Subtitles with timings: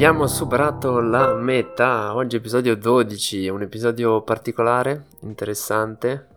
[0.00, 6.28] Abbiamo superato la metà, oggi episodio 12, un episodio particolare, interessante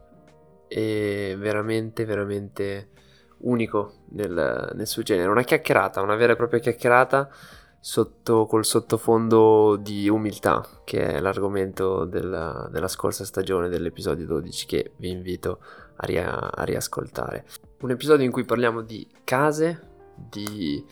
[0.68, 2.90] e veramente, veramente
[3.38, 5.30] unico nel, nel suo genere.
[5.30, 7.30] Una chiacchierata, una vera e propria chiacchierata
[7.80, 14.92] sotto, col sottofondo di umiltà, che è l'argomento della, della scorsa stagione dell'episodio 12 che
[14.98, 15.60] vi invito
[15.96, 17.46] a, ria, a riascoltare.
[17.80, 19.80] Un episodio in cui parliamo di case,
[20.18, 20.86] di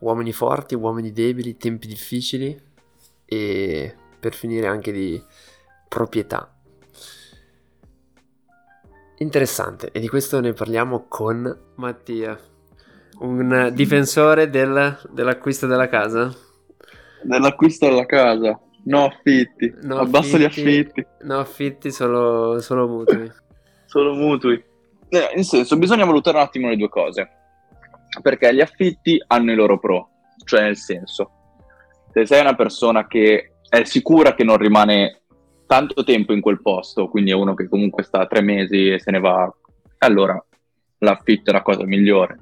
[0.00, 2.58] uomini forti, uomini debili, tempi difficili
[3.24, 5.22] e per finire anche di
[5.88, 6.50] proprietà.
[9.18, 12.38] Interessante e di questo ne parliamo con Mattia,
[13.20, 16.34] un difensore del, dell'acquisto della casa.
[17.22, 21.06] Dell'acquisto della casa, no affitti, no abbassa affitti, gli affitti.
[21.22, 23.32] No affitti, solo, solo mutui.
[23.86, 24.62] solo mutui.
[25.08, 27.30] Eh, in senso, bisogna valutare un attimo le due cose
[28.20, 30.10] perché gli affitti hanno i loro pro,
[30.44, 31.30] cioè nel senso,
[32.12, 35.22] se sei una persona che è sicura che non rimane
[35.66, 39.10] tanto tempo in quel posto, quindi è uno che comunque sta tre mesi e se
[39.10, 39.52] ne va,
[39.98, 40.42] allora
[40.98, 42.38] l'affitto è la cosa migliore,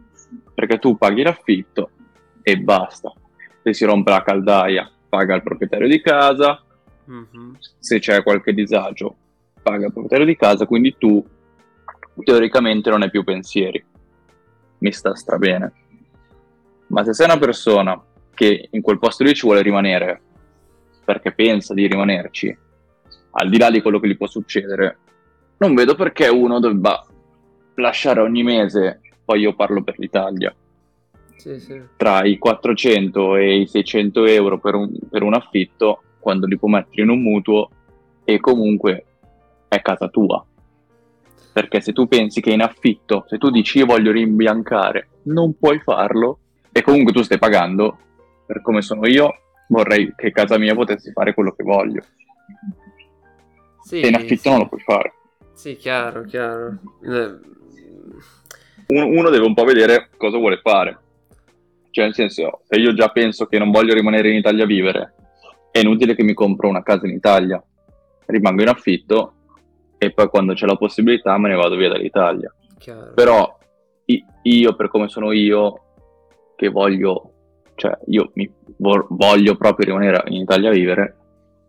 [0.55, 1.91] perché tu paghi l'affitto
[2.43, 3.13] e basta.
[3.63, 6.63] Se si rompe la caldaia, paga il proprietario di casa,
[7.11, 7.55] mm-hmm.
[7.79, 9.17] se c'è qualche disagio,
[9.63, 11.25] paga il proprietario di casa, quindi tu
[12.23, 13.85] teoricamente non hai più pensieri
[14.85, 15.73] mi sta strabene.
[16.89, 18.01] Ma se sei una persona
[18.35, 20.21] che in quel posto lì ci vuole rimanere
[21.03, 22.57] perché pensa di rimanerci,
[23.33, 24.99] al di là di quello che gli può succedere,
[25.59, 27.05] non vedo perché uno debba
[27.77, 30.55] lasciare ogni mese, poi io parlo per l'Italia,
[31.37, 31.81] sì, sì.
[31.97, 36.69] tra i 400 e i 600 euro per un, per un affitto, quando li può
[36.69, 37.69] mettere in un mutuo
[38.25, 39.05] e comunque
[39.69, 40.45] è casa tua
[41.55, 45.79] perché se tu pensi che in affitto, se tu dici io voglio rimbiancare, non puoi
[45.79, 46.41] farlo
[46.73, 47.97] e comunque tu stai pagando,
[48.45, 49.33] per come sono io,
[49.69, 52.03] vorrei che casa mia potessi fare quello che voglio.
[53.85, 54.49] Sì, se in affitto sì.
[54.49, 55.15] non lo puoi fare.
[55.53, 56.77] Sì, chiaro, chiaro.
[57.05, 57.39] Eh,
[58.89, 60.99] uno deve un po' vedere cosa vuole fare.
[61.93, 65.15] Cioè, nel senso, se io già penso che non voglio rimanere in Italia a vivere,
[65.71, 67.63] è inutile che mi compro una casa in Italia.
[68.27, 69.34] Rimango in affitto
[70.05, 72.53] e poi quando c'è la possibilità me ne vado via dall'Italia.
[72.79, 73.13] Chiaro.
[73.15, 73.59] Però
[74.43, 75.81] io, per come sono io,
[76.57, 77.33] che voglio,
[77.75, 81.17] cioè io mi voglio proprio rimanere in Italia a vivere,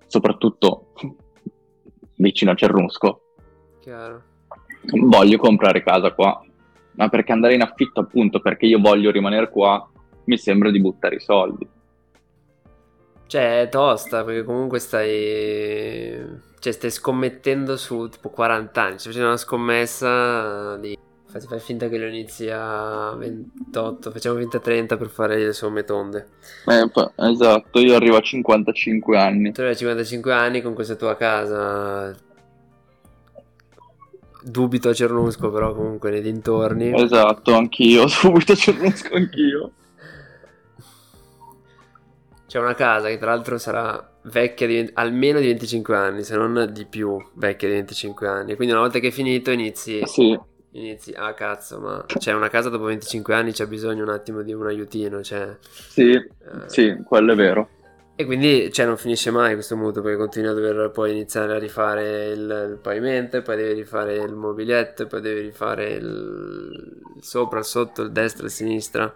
[0.07, 0.93] soprattutto
[2.17, 3.21] vicino a Cernusco,
[3.79, 4.21] Chiaro.
[4.81, 6.41] voglio comprare casa qua.
[6.97, 9.85] Ma perché andare in affitto appunto perché io voglio rimanere qua
[10.25, 11.67] mi sembra di buttare i soldi.
[13.27, 16.43] Cioè, è tosta, perché comunque stai...
[16.59, 18.99] Cioè, stai scommettendo su tipo 40 anni.
[18.99, 20.97] Stai facendo una scommessa di...
[21.27, 25.51] Fai, fai finta che lo inizi a 28, facciamo finta a 30 per fare le
[25.51, 26.27] somme tonde.
[26.65, 29.51] Eh, esatto, io arrivo a 55 anni.
[29.51, 32.15] Tu arrivi a 55 anni con questa tua casa
[34.45, 36.93] dubito a Cernusco, però comunque nei dintorni.
[36.93, 39.71] Esatto, anch'io, dubito a Cernusco anch'io.
[42.55, 46.69] C'è una casa che tra l'altro sarà vecchia di, almeno di 25 anni, se non
[46.71, 48.55] di più vecchia di 25 anni.
[48.55, 49.99] Quindi una volta che è finito inizi...
[50.05, 50.39] Sì.
[50.71, 54.53] Inizi, ah cazzo, ma c'è una casa dopo 25 anni c'è bisogno un attimo di
[54.53, 55.57] un aiutino, cioè...
[55.59, 56.23] Sì, eh,
[56.67, 57.69] sì, quello è vero.
[58.15, 61.59] E quindi cioè, non finisce mai questo mutuo perché continui a dover poi iniziare a
[61.59, 67.59] rifare il, il pavimento, poi devi rifare il mobiletto, poi devi rifare il, il sopra,
[67.59, 69.13] il sotto, il destra, il sinistra.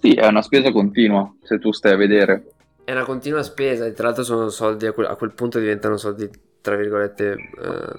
[0.00, 2.52] Sì, è una spesa continua, se tu stai a vedere.
[2.84, 5.96] È una continua spesa e tra l'altro sono soldi, a quel, a quel punto diventano
[5.96, 7.94] soldi, tra virgolette, eh,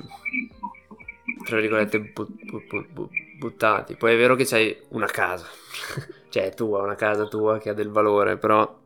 [1.45, 3.95] tra virgolette bu, bu, bu, buttati.
[3.95, 5.45] Poi è vero che c'hai una casa,
[6.29, 8.77] cioè è tua, una casa tua che ha del valore, però...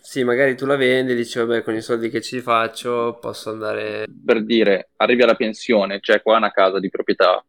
[0.00, 3.50] Sì, magari tu la vendi e dici, vabbè, con i soldi che ci faccio posso
[3.50, 4.06] andare...
[4.24, 7.44] Per dire, arrivi alla pensione, c'è qua una casa di proprietà,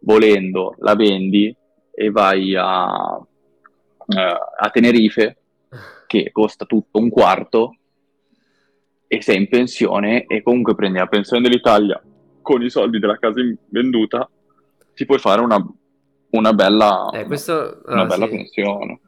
[0.00, 1.56] volendo, la vendi,
[1.98, 3.24] e vai a, uh,
[4.06, 5.38] a Tenerife,
[6.06, 7.76] che costa tutto un quarto,
[9.08, 12.00] e sei in pensione e comunque prendi la pensione dell'Italia
[12.42, 13.40] con i soldi della casa
[13.70, 14.28] venduta,
[14.94, 15.64] ti puoi fare una,
[16.30, 18.30] una bella, eh, questo, una ah, bella sì.
[18.30, 19.00] pensione.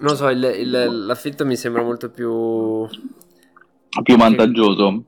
[0.00, 2.86] Non so, il, il, l'affitto mi sembra molto più...
[4.02, 5.04] Più vantaggioso.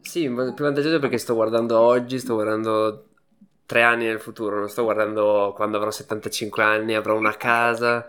[0.00, 3.06] Sì, più vantaggioso perché sto guardando oggi, sto guardando
[3.66, 8.06] tre anni nel futuro, non sto guardando quando avrò 75 anni, avrò una casa,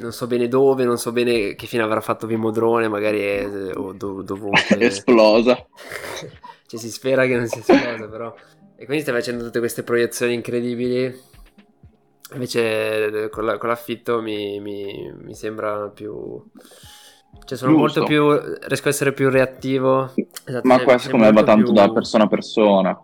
[0.00, 3.92] non so bene dove, non so bene che fine avrà fatto Vimodrone, magari è o
[3.92, 4.78] dov- dovunque.
[4.84, 5.54] esplosa.
[6.66, 8.34] cioè si spera che non sia esplosa però.
[8.78, 11.34] E quindi stai facendo tutte queste proiezioni incredibili
[12.32, 16.42] Invece con, la, con l'affitto mi, mi, mi, sembra più...
[17.44, 18.00] Cioè sono Giusto.
[18.00, 18.58] molto più...
[18.66, 20.12] riesco a essere più reattivo.
[20.44, 21.72] Esatto, Ma questo secondo me va tanto più...
[21.72, 23.00] da persona a persona.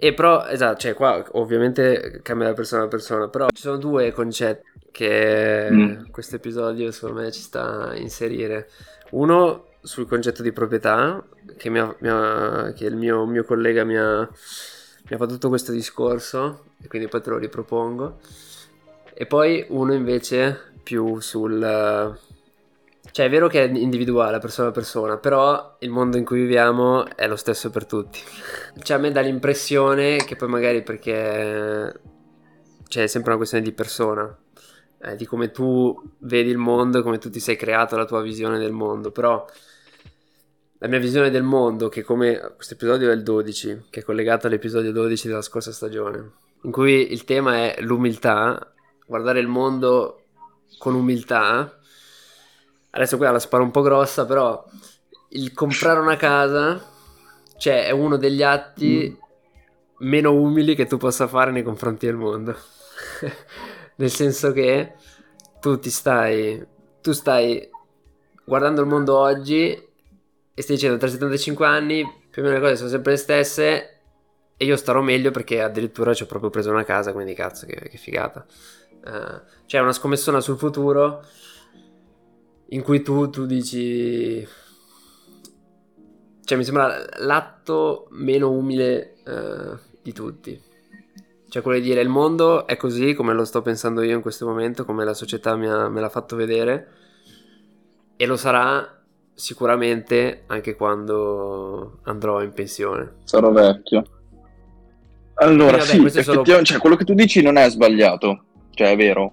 [0.00, 4.12] E però, esatto, cioè qua ovviamente cambia da persona a persona, però ci sono due
[4.12, 6.10] concetti che mm.
[6.12, 8.68] questo episodio secondo me ci sta a inserire.
[9.10, 11.20] Uno sul concetto di proprietà,
[11.56, 15.32] che, mi ha, mi ha, che il mio, mio collega mi ha, mi ha fatto
[15.32, 18.20] tutto questo discorso, e quindi poi te lo ripropongo.
[19.14, 22.16] E poi uno invece più sul
[23.18, 27.04] cioè è vero che è individuale, persona a persona, però il mondo in cui viviamo
[27.16, 28.20] è lo stesso per tutti.
[28.80, 32.00] Cioè a me dà l'impressione che poi magari perché...
[32.86, 34.38] Cioè è sempre una questione di persona,
[35.02, 38.56] eh, di come tu vedi il mondo, come tu ti sei creato la tua visione
[38.56, 39.44] del mondo, però
[40.78, 44.46] la mia visione del mondo, che come questo episodio è il 12, che è collegato
[44.46, 48.74] all'episodio 12 della scorsa stagione, in cui il tema è l'umiltà,
[49.04, 50.22] guardare il mondo
[50.78, 51.77] con umiltà,
[52.98, 54.64] adesso qua la sparo un po' grossa, però
[55.30, 56.84] il comprare una casa,
[57.56, 60.06] cioè, è uno degli atti mm.
[60.06, 62.56] meno umili che tu possa fare nei confronti del mondo.
[63.96, 64.94] Nel senso che
[65.60, 66.64] tu ti stai,
[67.00, 67.68] tu stai
[68.44, 69.70] guardando il mondo oggi
[70.54, 73.98] e stai dicendo tra 75 anni più o meno le cose sono sempre le stesse
[74.56, 77.76] e io starò meglio perché addirittura ci ho proprio preso una casa, quindi cazzo che,
[77.76, 78.44] che figata.
[79.04, 81.24] Uh, cioè una scommessona sul futuro
[82.70, 84.46] in cui tu, tu dici...
[86.44, 90.58] Cioè mi sembra l'atto meno umile uh, di tutti.
[91.48, 94.46] Cioè quello di dire il mondo è così come lo sto pensando io in questo
[94.46, 96.88] momento, come la società ha, me l'ha fatto vedere
[98.16, 99.02] e lo sarà
[99.34, 103.16] sicuramente anche quando andrò in pensione.
[103.24, 104.04] Sarò vecchio.
[105.34, 106.62] Allora, vabbè, sì, effettivamente, solo...
[106.64, 109.32] cioè, quello che tu dici non è sbagliato, cioè è vero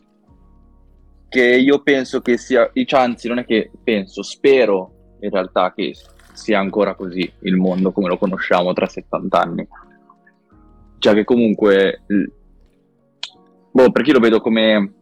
[1.35, 5.93] che io penso che sia, cioè, anzi non è che penso, spero in realtà che
[6.31, 9.67] sia ancora così il mondo come lo conosciamo tra 70 anni.
[10.97, 12.03] Cioè che comunque,
[13.69, 14.93] boh, perché io lo vedo come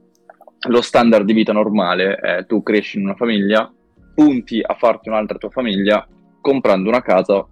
[0.70, 3.72] lo standard di vita normale, eh, tu cresci in una famiglia,
[4.16, 6.08] punti a farti un'altra tua famiglia
[6.42, 7.48] comprando una casa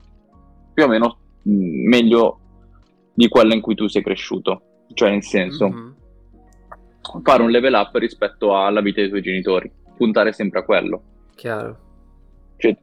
[0.74, 2.40] più o meno mh, meglio
[3.14, 4.86] di quella in cui tu sei cresciuto.
[4.92, 5.70] Cioè nel senso...
[5.70, 6.00] Mm-hmm
[7.24, 11.04] fare un level up rispetto alla vita dei tuoi genitori, puntare sempre a quello.
[11.36, 11.78] Chiaro.
[12.58, 12.78] Cioè,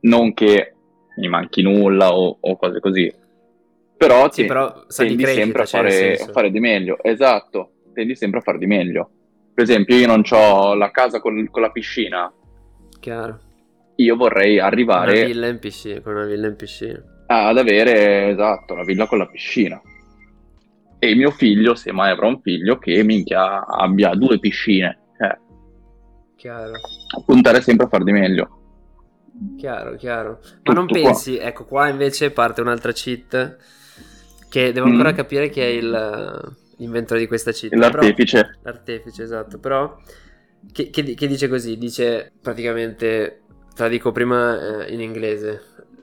[0.00, 0.74] non che
[1.16, 3.12] mi manchi nulla o, o cose così,
[3.96, 6.98] però, sì, però tendi crescita, sempre a cioè, fare, a fare, di meglio.
[7.02, 9.10] Esatto, tendi sempre a fare di meglio.
[9.52, 12.32] Per esempio, io non ho la casa con, con la piscina.
[12.98, 13.40] Chiaro.
[13.96, 15.18] Io vorrei arrivare...
[15.18, 17.02] Una villa in piscina, con una villa in piscina.
[17.26, 19.80] Ad avere, esatto, la villa con la piscina
[21.00, 24.98] e mio figlio, se mai avrà un figlio, che minchia abbia due piscine.
[25.18, 25.38] Eh.
[26.36, 26.72] Chiaro.
[27.24, 28.58] Puntare sempre a far di meglio.
[29.56, 30.40] Chiaro, chiaro.
[30.64, 31.46] Ma non pensi, qua.
[31.46, 33.56] ecco, qua invece parte un'altra cheat
[34.50, 35.14] che devo ancora mm.
[35.14, 37.72] capire chi è il, l'inventore di questa cheat.
[37.72, 38.42] L'artefice.
[38.42, 39.58] Però, l'artefice, esatto.
[39.58, 39.98] Però,
[40.70, 41.78] che, che, che, dice così?
[41.78, 43.40] Dice praticamente,
[43.74, 45.62] te la dico prima eh, in inglese.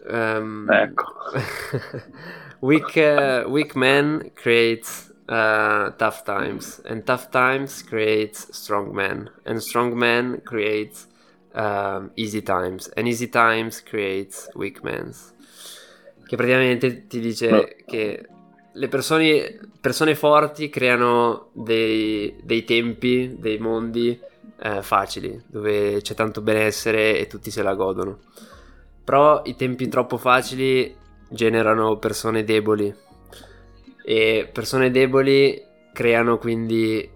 [0.10, 1.04] Um, ecco.
[2.62, 9.62] weak uh, weak men creates uh, tough times, and tough times creates strong men, and
[9.62, 11.08] strong men creates
[11.54, 15.14] um, easy times, and easy times creates weak men.
[16.26, 17.66] Che praticamente ti dice no.
[17.86, 18.28] che
[18.74, 24.20] le persone, persone, forti creano dei, dei tempi, dei mondi
[24.60, 28.20] eh, facili, dove c'è tanto benessere e tutti se la godono.
[29.04, 30.94] Però i tempi troppo facili
[31.30, 32.94] generano persone deboli.
[34.04, 35.62] E persone deboli
[35.94, 37.10] creano quindi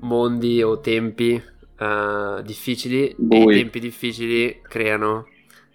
[0.00, 1.40] mondi o tempi
[1.78, 3.54] uh, difficili Bui.
[3.54, 5.26] e i tempi difficili creano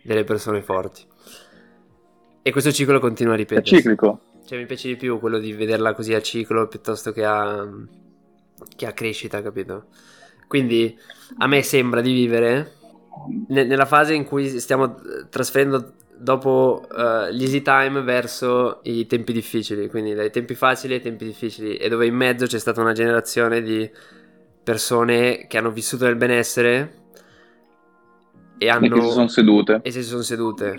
[0.01, 1.01] delle persone forti.
[2.41, 3.75] E questo ciclo continua a ripetersi.
[3.75, 4.21] È ciclico.
[4.45, 7.67] Cioè mi piace di più quello di vederla così a ciclo piuttosto che a,
[8.75, 9.87] che a crescita capito?
[10.47, 10.97] Quindi
[11.39, 12.75] a me sembra di vivere
[13.49, 14.95] nella fase in cui stiamo
[15.29, 21.01] trasferendo dopo uh, gli easy time verso i tempi difficili, quindi dai tempi facili ai
[21.01, 23.89] tempi difficili, e dove in mezzo c'è stata una generazione di
[24.63, 26.93] persone che hanno vissuto nel benessere
[28.57, 28.95] e hanno...
[28.95, 29.79] E si sono sedute.
[29.83, 30.75] E si sono sedute.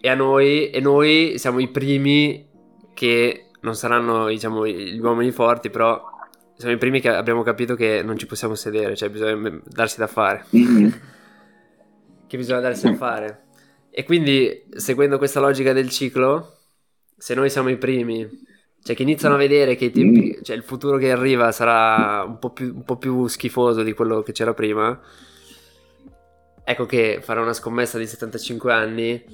[0.00, 2.48] E a noi, e noi siamo i primi
[2.94, 6.10] che non saranno, diciamo, gli uomini forti, però
[6.56, 10.06] siamo i primi che abbiamo capito che non ci possiamo sedere, cioè bisogna darsi da
[10.06, 10.44] fare.
[10.56, 10.90] Mm-hmm.
[12.26, 13.42] che bisogna darsi da fare.
[13.94, 16.56] E quindi, seguendo questa logica del ciclo,
[17.14, 18.26] se noi siamo i primi
[18.82, 22.50] Cioè che iniziano a vedere che tempi, cioè, il futuro che arriva sarà un po,
[22.50, 24.98] più, un po' più schifoso di quello che c'era prima.
[26.64, 29.24] Ecco che fare una scommessa di 75 anni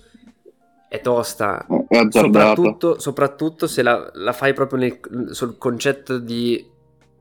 [0.88, 1.65] è tosta.
[1.87, 6.67] È soprattutto, soprattutto, se la, la fai proprio nel, sul concetto di...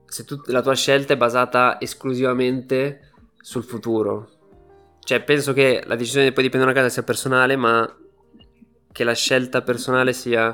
[0.05, 4.36] Se tu, la tua scelta è basata esclusivamente sul futuro.
[5.07, 7.89] Cioè penso che la decisione di poi di prendere una casa sia personale, ma
[8.91, 10.53] che la scelta personale sia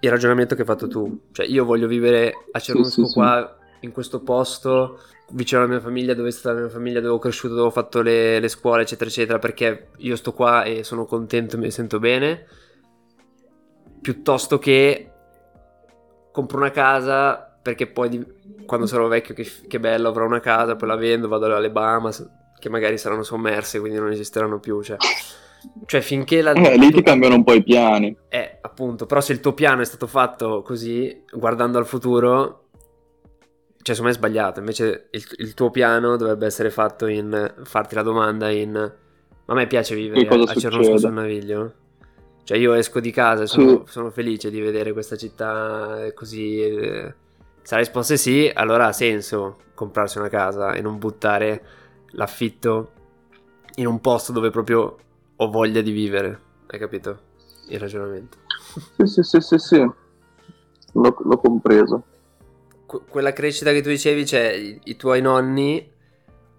[0.00, 1.28] il ragionamento che hai fatto tu.
[1.32, 3.86] Cioè, io voglio vivere a Cernusco sì, qua, sì.
[3.86, 5.00] in questo posto,
[5.30, 7.70] vicino alla mia famiglia, dove è stata la mia famiglia, dove ho cresciuto, dove ho
[7.70, 11.98] fatto le, le scuole, eccetera, eccetera, perché io sto qua e sono contento, mi sento
[11.98, 12.46] bene,
[14.02, 15.10] piuttosto che
[16.30, 18.22] compro una casa perché poi
[18.66, 22.42] quando sarò vecchio che, che bello avrò una casa, poi la vendo, vado alle Bahamas,
[22.64, 24.96] che magari saranno sommerse, quindi non esisteranno più, cioè...
[25.84, 26.52] Cioè, finché la.
[26.52, 28.14] Eh, lì ti cambiano un po' i piani.
[28.28, 29.04] Eh, appunto.
[29.06, 32.68] Però se il tuo piano è stato fatto così, guardando al futuro,
[33.80, 34.60] cioè, secondo me è sbagliato.
[34.60, 38.72] Invece, il, il, tuo piano dovrebbe essere fatto in farti la domanda in.
[38.72, 41.72] Ma a me piace vivere a, a Cernusco sul Naviglio.
[42.44, 43.92] Cioè, io esco di casa e sono, sì.
[43.92, 46.60] sono, felice di vedere questa città così.
[46.60, 47.14] Eh.
[47.62, 51.83] Se la risposta è sì, allora ha senso comprarsi una casa e non buttare
[52.14, 52.90] l'affitto
[53.76, 54.96] in un posto dove proprio
[55.36, 57.32] ho voglia di vivere, hai capito?
[57.68, 58.38] Il ragionamento.
[58.96, 59.76] Sì, sì, sì, sì, sì.
[59.78, 62.02] L'ho, l'ho compreso.
[62.86, 65.90] Que- quella crescita che tu dicevi, cioè i, i, tuoi nonni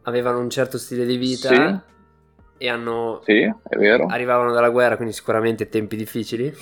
[0.03, 2.63] avevano un certo stile di vita sì.
[2.65, 3.21] e hanno...
[3.23, 4.07] Sì, è vero.
[4.07, 6.53] Arrivavano dalla guerra, quindi sicuramente tempi difficili.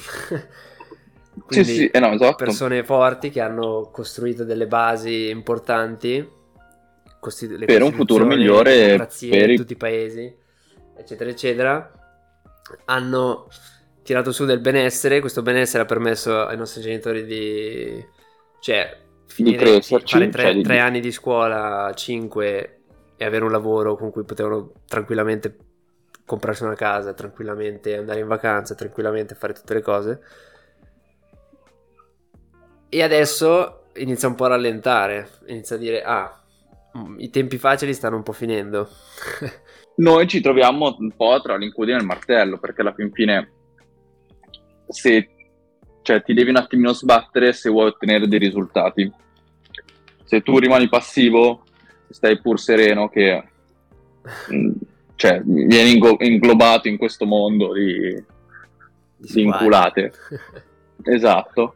[1.49, 2.35] sì, sì, eh no, esatto.
[2.35, 6.41] Persone forti che hanno costruito delle basi importanti
[7.23, 9.55] costitu- per un futuro migliore per i...
[9.55, 10.35] tutti i paesi,
[10.97, 11.91] eccetera, eccetera
[12.85, 13.47] hanno
[14.03, 18.05] tirato su del benessere, questo benessere ha permesso ai nostri genitori di...
[18.59, 22.81] cioè, finire, di crescerci, fare tre, cioè tre anni di scuola, cinque,
[23.15, 25.55] e avere un lavoro con cui potevano tranquillamente
[26.25, 30.21] comprarsi una casa, tranquillamente andare in vacanza, tranquillamente fare tutte le cose.
[32.89, 36.42] E adesso inizia un po' a rallentare, inizia a dire, ah,
[37.17, 38.87] i tempi facili stanno un po' finendo.
[39.97, 43.51] noi ci troviamo un po' tra l'incudine e il martello, perché alla fin fine
[44.87, 45.29] se,
[46.01, 49.11] cioè, ti devi un attimino sbattere se vuoi ottenere dei risultati.
[50.23, 51.63] Se tu rimani passivo,
[52.09, 53.43] stai pur sereno che
[54.53, 54.71] mm,
[55.15, 58.23] cioè, vieni inglobato in questo mondo di,
[59.17, 60.13] di inculate.
[61.03, 61.75] esatto.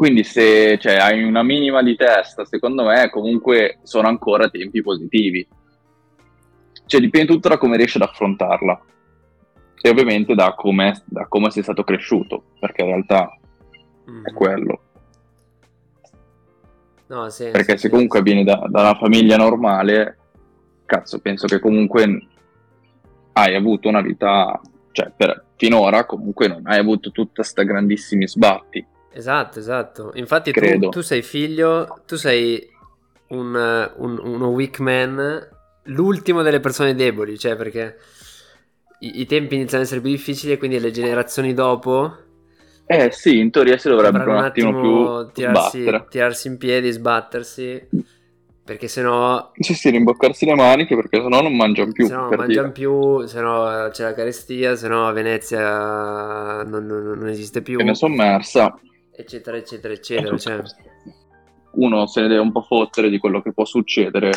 [0.00, 5.46] Quindi se cioè, hai una minima di testa, secondo me comunque sono ancora tempi positivi
[6.90, 8.82] cioè dipende tutto da come riesci ad affrontarla
[9.80, 13.38] e ovviamente da come, da come sei stato cresciuto, perché in realtà
[14.10, 14.24] mm.
[14.24, 14.80] è quello.
[17.06, 18.24] No, sì, perché sì, se comunque sì.
[18.24, 20.18] vieni da, da, una famiglia normale,
[20.84, 22.26] cazzo, penso che comunque
[23.34, 28.84] hai avuto una vita, cioè per, finora comunque non hai avuto tutta sta grandissimi sbatti.
[29.12, 30.12] Esatto, esatto.
[30.14, 32.68] Infatti tu, tu, sei figlio, tu sei
[33.28, 35.48] un, un, uno weak man
[35.84, 37.96] l'ultimo delle persone deboli, cioè perché
[39.00, 42.16] i, i, tempi iniziano ad essere più difficili e quindi le generazioni dopo...
[42.86, 47.88] Eh sì, in teoria si dovrebbe un attimo, attimo più tirarsi, tirarsi, in piedi, sbattersi,
[48.64, 49.52] perché sennò...
[49.54, 52.06] Sì, sì, rimboccarsi le maniche perché sennò non mangiano più.
[52.06, 57.28] Se no non mangiano più, sennò c'è la carestia, sennò a Venezia non, non, non
[57.28, 57.78] esiste più.
[57.78, 58.76] Che ne sommersa.
[59.20, 60.36] Eccetera, eccetera, eccetera.
[60.36, 60.62] Cioè...
[61.72, 64.30] Uno se ne deve un po' fottere di quello che può succedere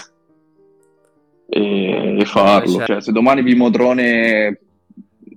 [1.48, 2.84] e, e farlo.
[2.86, 4.60] Cioè, se domani Vimodrone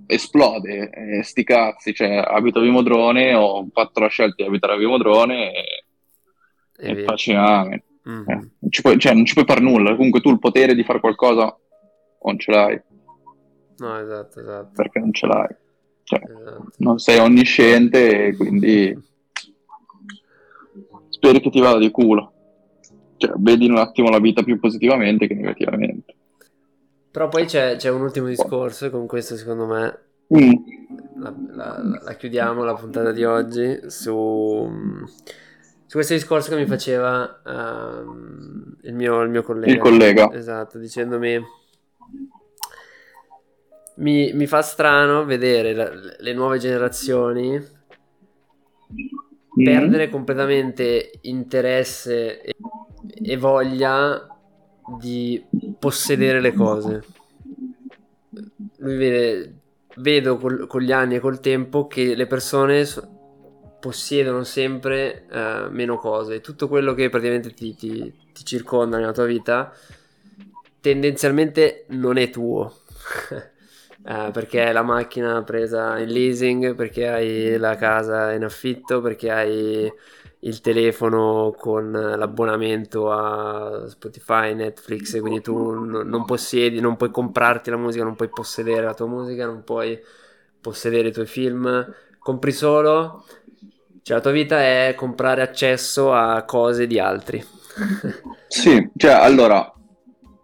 [0.05, 4.77] esplode, eh, sti cazzi, cioè abito a Vimodrone, ho fatto la scelta di abitare a
[4.77, 5.85] Vimodrone e,
[6.77, 7.83] e, e amen.
[8.09, 8.29] Mm-hmm.
[8.29, 10.83] Eh, non, ci puoi, cioè, non ci puoi fare nulla, comunque tu il potere di
[10.83, 11.57] fare qualcosa
[12.23, 12.81] non ce l'hai.
[13.77, 14.71] No, esatto, esatto.
[14.75, 15.55] Perché non ce l'hai.
[16.03, 16.71] Cioè, esatto.
[16.77, 18.97] Non sei onnisciente e quindi
[21.17, 22.33] speri che ti vada di culo
[23.17, 26.15] cioè, vedi un attimo la vita più positivamente che negativamente.
[27.11, 29.99] Però poi c'è, c'è un ultimo discorso, e con questo secondo me
[30.35, 30.53] mm.
[31.19, 34.69] la, la, la, chiudiamo la puntata di oggi su,
[35.85, 39.71] su questo discorso che mi faceva uh, il, mio, il mio collega.
[39.71, 40.31] Il collega.
[40.31, 41.55] Esatto, dicendomi...
[43.95, 45.73] Mi, mi fa strano vedere
[46.19, 47.59] le nuove generazioni
[49.59, 49.63] mm.
[49.63, 52.55] perdere completamente interesse e
[53.21, 54.27] e voglia
[54.99, 55.43] di
[55.77, 57.03] possedere le cose.
[58.77, 59.55] Lui vede,
[59.95, 65.71] vedo col, con gli anni e col tempo che le persone so, possiedono sempre uh,
[65.71, 66.41] meno cose.
[66.41, 69.73] Tutto quello che praticamente ti, ti, ti, circonda nella tua vita
[70.79, 72.73] tendenzialmente non è tuo.
[74.07, 79.31] uh, perché hai la macchina presa in leasing, perché hai la casa in affitto, perché
[79.31, 79.91] hai
[80.41, 87.77] il telefono con l'abbonamento a Spotify, Netflix, quindi tu non possiedi, non puoi comprarti la
[87.77, 89.99] musica, non puoi possedere la tua musica, non puoi
[90.61, 93.25] possedere i tuoi film, compri solo,
[94.03, 97.43] cioè la tua vita è comprare accesso a cose di altri.
[98.47, 99.73] sì, cioè allora,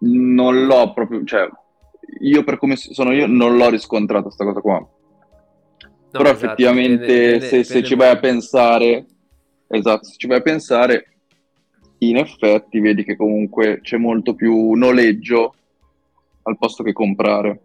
[0.00, 1.48] non l'ho proprio, cioè
[2.20, 4.78] io per come sono io non l'ho riscontrata questa cosa qua.
[4.78, 4.90] No,
[6.10, 9.06] Però esatto, effettivamente dipende, se, dipende, se ci vai a pensare
[9.74, 11.16] Esatto, se ci vai a pensare,
[11.98, 15.54] in effetti vedi che comunque c'è molto più noleggio
[16.42, 17.60] al posto che comprare.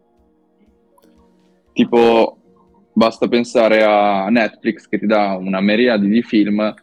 [1.73, 2.37] Tipo,
[2.93, 6.73] basta pensare a Netflix che ti dà una miriade di film,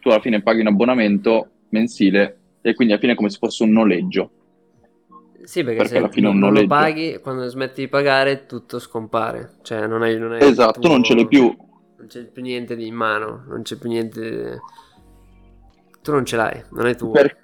[0.00, 3.64] tu alla fine paghi un abbonamento mensile e quindi alla fine è come se fosse
[3.64, 4.30] un noleggio.
[5.46, 8.78] Sì, perché, perché se alla fine non, non lo paghi, quando smetti di pagare tutto
[8.78, 9.54] scompare.
[9.62, 10.90] Cioè, non hai, non hai esatto, tuo...
[10.90, 11.56] non ce l'hai più
[11.96, 14.60] non c'è più niente di in mano, non c'è più niente...
[16.02, 17.10] Tu non ce l'hai, non è tuo.
[17.10, 17.36] Per...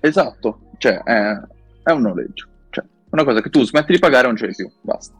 [0.00, 1.40] esatto, cioè è,
[1.84, 2.48] è un noleggio.
[2.70, 5.14] Cioè, una cosa che tu smetti di pagare non ce l'hai più, basta.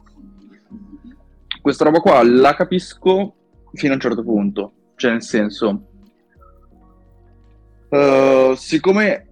[1.61, 3.35] Questa roba qua la capisco
[3.73, 5.81] fino a un certo punto, cioè nel senso...
[7.89, 9.26] Uh, siccome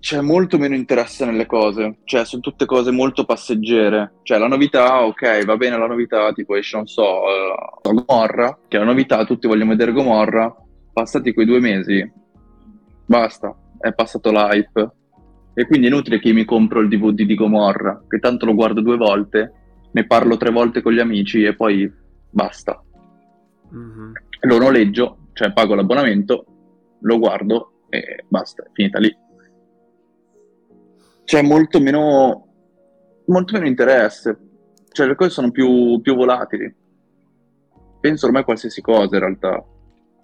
[0.00, 4.14] c'è molto meno interesse nelle cose, cioè sono tutte cose molto passeggere.
[4.22, 8.76] Cioè la novità, ok, va bene la novità, tipo esce, non so, uh, Gomorra, che
[8.76, 10.54] è la novità, tutti vogliono vedere Gomorra,
[10.92, 12.10] passati quei due mesi,
[13.06, 14.92] basta, è passato l'hype.
[15.54, 18.80] E quindi è inutile che mi compro il DVD di Gomorra, che tanto lo guardo
[18.80, 19.52] due volte,
[19.90, 21.92] ne parlo tre volte con gli amici e poi
[22.30, 22.80] basta.
[23.74, 24.12] Mm-hmm.
[24.42, 26.44] Lo noleggio, cioè pago l'abbonamento,
[27.00, 29.26] lo guardo e basta, è finita lì
[31.28, 32.46] c'è molto meno,
[33.26, 34.38] molto meno interesse.
[34.90, 36.74] Cioè, le cose sono più, più volatili.
[38.00, 39.62] Penso ormai a qualsiasi cosa in realtà.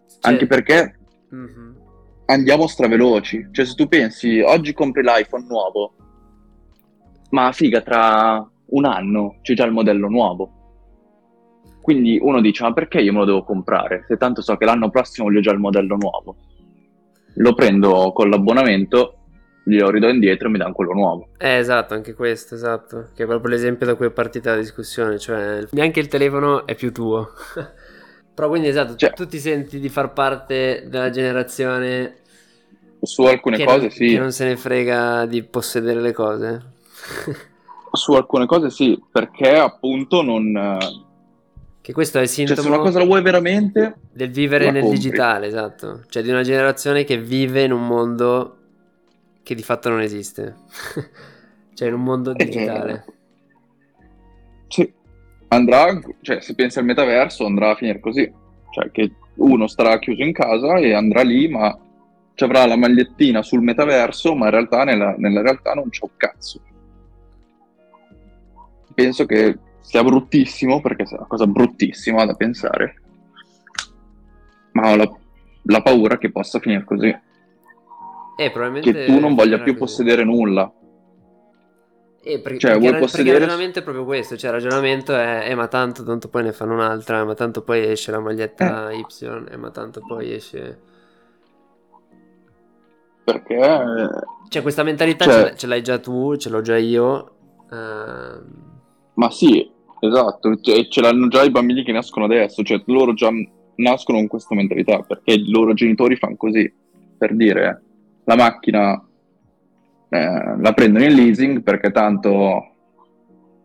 [0.09, 0.99] Cioè, Anche perché
[1.35, 1.73] mm-hmm.
[2.25, 3.49] andiamo straveloci.
[3.51, 5.95] Cioè, se tu pensi, oggi compri l'iPhone nuovo,
[7.33, 10.53] ma figa, tra un anno c'è già il modello nuovo.
[11.83, 14.07] Quindi uno dice, ma perché io me lo devo comprare?
[14.09, 16.37] Se tanto so che l'anno prossimo voglio già il modello nuovo.
[17.35, 19.24] Lo prendo con l'abbonamento
[19.65, 21.29] glielo ridò indietro e mi danno quello nuovo.
[21.39, 23.09] Eh, esatto, anche questo, esatto.
[23.15, 26.75] Che è proprio l'esempio da cui è partita la discussione, cioè neanche il telefono è
[26.75, 27.31] più tuo.
[28.35, 32.17] Però quindi esatto, cioè, tu ti senti di far parte della generazione
[33.01, 34.09] su alcune cose non, sì.
[34.09, 36.63] Che non se ne frega di possedere le cose.
[37.93, 40.79] su alcune cose sì, perché appunto non...
[41.81, 42.57] Che questo è il sintomo...
[42.57, 43.97] Cioè se una cosa la vuoi veramente...
[44.11, 44.99] Del vivere nel compri.
[44.99, 46.03] digitale, esatto.
[46.09, 48.57] Cioè di una generazione che vive in un mondo
[49.45, 50.57] che di fatto non esiste.
[51.75, 53.05] cioè in un mondo digitale.
[54.67, 54.93] Sì,
[55.49, 58.33] andrà, cioè se pensi al metaverso andrà a finire così.
[58.71, 61.79] Cioè che uno starà chiuso in casa e andrà lì, ma
[62.35, 66.17] ci avrà la magliettina sul metaverso, ma in realtà nella, nella realtà non c'è un
[66.17, 66.61] cazzo.
[68.95, 73.01] Penso che sia bruttissimo, perché sia una cosa bruttissima da pensare,
[74.73, 75.17] ma ho la,
[75.65, 77.17] la paura che possa finire così.
[78.37, 79.79] Eh, probabilmente che tu non voglia più così.
[79.79, 80.73] possedere nulla.
[82.27, 83.09] Eh, perché, cioè, perché, possedere...
[83.09, 86.45] perché il ragionamento è proprio questo, cioè il ragionamento è, eh, ma tanto, tanto poi
[86.45, 88.97] ne fanno un'altra, eh, ma tanto poi esce la maglietta eh.
[88.97, 89.05] Y,
[89.51, 90.81] eh, ma tanto poi esce...
[93.25, 94.09] Perché...
[94.49, 95.55] Cioè questa mentalità cioè...
[95.55, 97.35] ce, l'hai già tu, ce l'ho già io.
[97.71, 98.43] Uh...
[99.15, 99.71] Ma sì,
[100.01, 103.31] esatto, cioè, ce l'hanno già i bambini che nascono adesso, cioè loro già
[103.77, 106.73] nascono con questa mentalità, perché i loro genitori fanno così,
[107.19, 107.84] per dire
[108.25, 109.03] la macchina
[110.09, 112.75] eh, la prendono in leasing perché tanto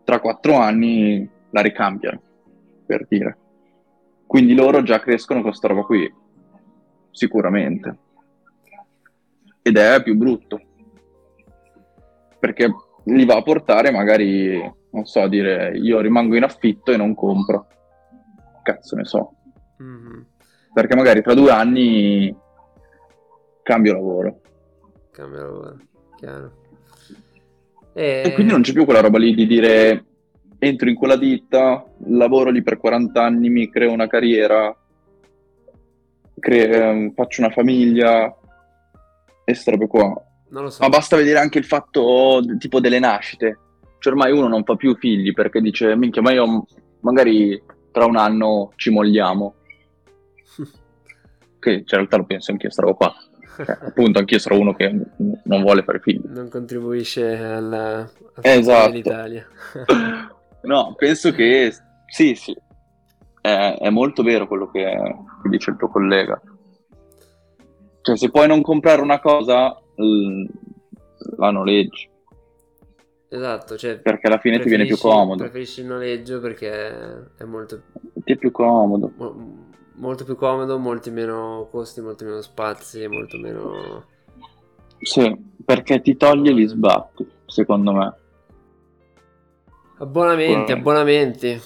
[0.04, 2.22] tra quattro anni la ricambiano,
[2.86, 3.38] per dire.
[4.26, 6.12] Quindi loro già crescono con questa roba qui,
[7.12, 7.98] sicuramente.
[9.62, 10.60] Ed è più brutto,
[12.40, 14.60] perché li va a portare magari,
[14.92, 17.68] non so, a dire io rimango in affitto e non compro.
[18.64, 19.34] Cazzo ne so.
[19.84, 20.22] Mm-hmm.
[20.74, 22.36] Perché magari tra due anni
[23.62, 24.42] cambio lavoro
[25.20, 25.78] cambia lavoro,
[26.16, 26.52] chiaro.
[27.94, 28.24] E...
[28.26, 28.34] e...
[28.34, 30.06] quindi non c'è più quella roba lì di dire
[30.58, 34.76] entro in quella ditta, lavoro lì per 40 anni, mi creo una carriera,
[36.40, 38.34] cre- faccio una famiglia
[39.44, 40.24] e sta roba qua.
[40.50, 40.82] Non lo so.
[40.82, 43.60] Ma basta vedere anche il fatto tipo delle nascite.
[44.00, 46.66] Cioè ormai uno non fa più figli perché dice minchia ma io
[47.02, 49.56] magari tra un anno ci mogliamo.
[51.60, 53.16] che cioè, in realtà lo penso anch'io, sta roba qua.
[53.58, 54.90] Appunto, anch'io sarò uno che
[55.44, 56.22] non vuole fare figli.
[56.26, 58.10] Non contribuisce alla, alla
[58.42, 58.90] Esatto.
[58.92, 59.48] dell'Italia.
[60.62, 61.74] No, penso che
[62.08, 62.54] sì, sì,
[63.40, 64.84] è, è molto vero quello che,
[65.42, 66.40] che dice il tuo collega.
[68.02, 69.82] Cioè, se puoi non comprare una cosa,
[71.38, 72.10] la noleggi,
[73.32, 75.44] Esatto, cioè perché alla fine ti viene più comodo.
[75.44, 77.84] Preferisci il noleggio perché è molto,
[78.16, 79.12] Ti è più comodo.
[79.16, 79.68] mo-
[80.00, 84.06] molto più comodo, molti meno costi, molti meno spazi, molto meno...
[85.02, 85.34] Sì,
[85.64, 88.14] perché ti toglie gli sbatti, secondo me.
[89.98, 91.62] Abbonamenti, abbonamenti.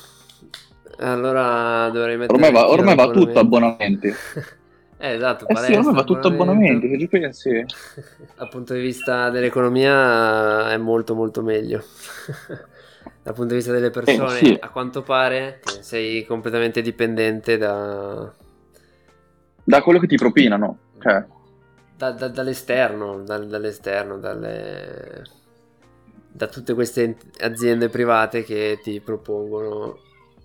[1.00, 4.14] Allora dovrei mettere Ormai va, ormai va tutto abbonamenti.
[5.04, 7.50] Eh, esatto, Eh sì, ormai va tutto abbonamenti, se ci pensi.
[8.38, 11.84] Dal punto di vista dell'economia è molto molto meglio.
[13.24, 14.58] Dal punto di vista delle persone, sì.
[14.60, 18.32] a quanto pare sei completamente dipendente da,
[19.64, 20.78] Da quello che ti propinano.
[21.00, 21.26] Cioè,
[21.98, 25.24] da- da- dall'esterno, dal- dall'esterno, dalle-
[26.34, 30.00] da tutte queste aziende private che ti propongono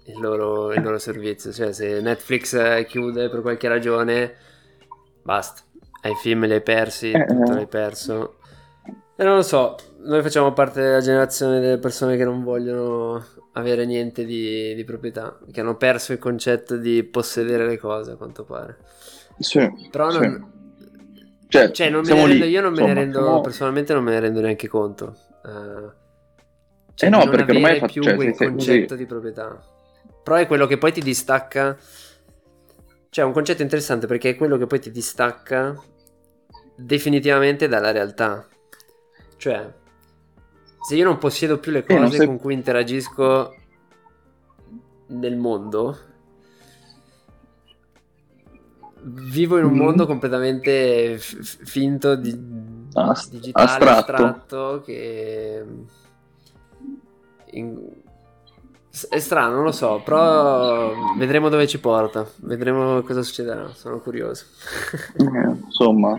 [0.07, 1.53] il loro, il loro servizio.
[1.53, 4.35] Cioè, se Netflix eh, chiude per qualche ragione,
[5.23, 5.63] basta.
[6.03, 7.55] Hai film li hai persi, Eh, tutto eh.
[7.57, 8.37] l'hai perso.
[9.17, 9.75] E non lo so,
[10.05, 15.39] noi facciamo parte della generazione delle persone che non vogliono avere niente di, di proprietà,
[15.51, 18.79] che hanno perso il concetto di possedere le cose, a quanto pare.
[19.39, 19.61] sì.
[19.91, 20.19] Però sì.
[20.19, 20.53] non,
[21.49, 23.93] Cioè, cioè, non me ne rendo, lì, io non me ne insomma, rendo, siamo- personalmente
[23.95, 25.17] non me ne rendo neanche conto.
[25.45, 25.93] Eh,
[26.95, 28.51] cioè, Eh no, perché ormai fa- più cioè, quel sei così.
[28.51, 29.61] concetto di proprietà.
[30.23, 31.77] Però è quello che poi ti distacca.
[33.11, 35.75] Cioè, è un concetto interessante perché è quello che poi ti distacca
[36.77, 38.47] definitivamente dalla realtà.
[39.39, 39.73] Cioè,
[40.87, 43.55] se io non possiedo più le Eh, cose sei- con cui interagisco
[45.07, 45.99] nel mondo,
[49.01, 49.79] vivo in un Mhm.
[49.79, 54.13] mondo completamente f- finto di Ast- digitale, astratto.
[54.25, 55.65] astratto, che
[57.53, 57.79] in-
[59.09, 64.45] è strano, non lo so, però vedremo dove ci porta, vedremo cosa succederà, sono curioso.
[65.17, 66.19] Eh, insomma,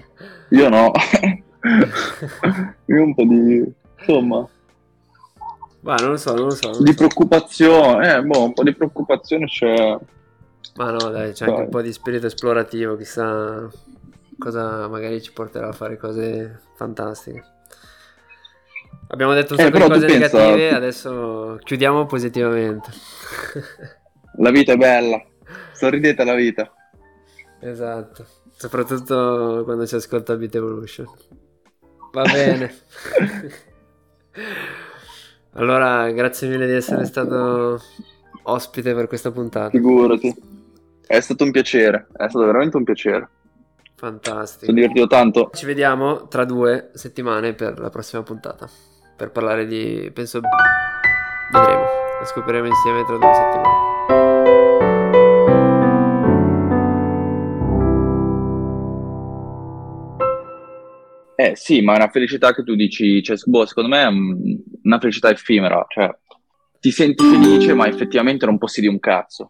[0.50, 0.92] io no.
[1.62, 3.74] io un po' di...
[4.00, 4.48] Insomma,
[5.82, 6.72] Ma non lo so, non lo so.
[6.72, 6.98] non di so.
[6.98, 8.16] preoccupazione.
[8.16, 9.98] Eh, boh, un po' di preoccupazione c'è.
[10.76, 11.64] Ma no, dai, c'è anche Dai.
[11.66, 13.68] un po' di spirito esplorativo, chissà
[14.38, 17.44] cosa magari ci porterà a fare cose fantastiche.
[19.10, 22.90] Abbiamo detto un Eh, sacco di cose pensa- negative, adesso chiudiamo positivamente.
[24.38, 25.22] La vita è bella.
[25.74, 26.72] Sorridete alla vita.
[27.60, 31.08] Esatto, soprattutto quando si ascolta Beat Evolution.
[32.12, 32.74] Va bene.
[35.54, 37.82] allora, grazie mille di essere stato
[38.44, 39.70] ospite per questa puntata.
[39.70, 40.36] Figurati.
[41.06, 42.08] È stato un piacere.
[42.12, 43.30] È stato veramente un piacere.
[43.78, 44.66] Mi Fantastico.
[44.66, 45.50] sono divertito tanto.
[45.54, 48.70] Ci vediamo tra due settimane per la prossima puntata.
[49.16, 50.10] Per parlare di.
[50.14, 50.40] Penso.
[51.52, 51.86] Vedremo.
[52.20, 54.89] Lo scopriremo insieme tra due settimane.
[61.40, 64.58] Eh sì, ma è una felicità che tu dici, cioè, boh, secondo me è un-
[64.84, 66.14] una felicità effimera, cioè
[66.82, 69.48] ti senti felice ma effettivamente non possiedi un cazzo.